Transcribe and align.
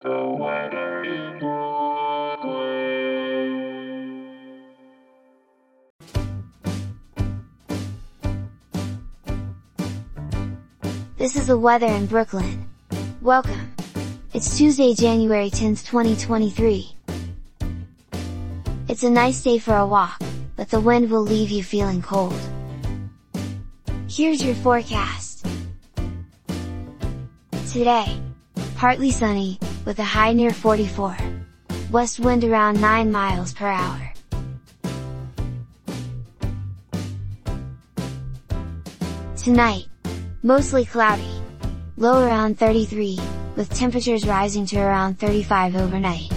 This 0.00 0.10
is 11.34 11.48
the 11.48 11.58
weather 11.58 11.88
in 11.88 12.06
Brooklyn. 12.06 12.68
Welcome. 13.20 13.74
It's 14.32 14.56
Tuesday, 14.56 14.94
January 14.94 15.50
10th, 15.50 15.84
2023. 15.84 16.94
It's 18.86 19.02
a 19.02 19.10
nice 19.10 19.42
day 19.42 19.58
for 19.58 19.76
a 19.76 19.84
walk, 19.84 20.22
but 20.54 20.70
the 20.70 20.78
wind 20.78 21.10
will 21.10 21.22
leave 21.22 21.50
you 21.50 21.64
feeling 21.64 22.02
cold. 22.02 22.38
Here's 24.08 24.44
your 24.44 24.54
forecast. 24.54 25.44
Today, 27.72 28.20
partly 28.76 29.10
sunny, 29.10 29.58
with 29.88 29.98
a 30.00 30.04
high 30.04 30.34
near 30.34 30.50
44. 30.50 31.16
West 31.90 32.20
wind 32.20 32.44
around 32.44 32.78
9 32.78 33.10
miles 33.10 33.54
per 33.54 33.66
hour. 33.66 34.12
Tonight, 39.34 39.86
mostly 40.42 40.84
cloudy. 40.84 41.40
Low 41.96 42.22
around 42.22 42.58
33, 42.58 43.18
with 43.56 43.70
temperatures 43.70 44.26
rising 44.26 44.66
to 44.66 44.78
around 44.78 45.18
35 45.18 45.76
overnight. 45.76 46.30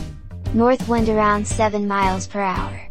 North 0.53 0.87
wind 0.87 1.09
around 1.09 1.45
7 1.45 1.85
miles 1.85 2.27
per 2.27 2.39
hour. 2.39 2.90